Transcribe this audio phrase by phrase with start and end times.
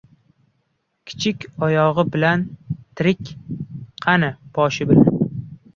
[1.09, 3.33] •Kichik oyog‘i bilan tirik,
[4.09, 5.29] qari― boshi bilan.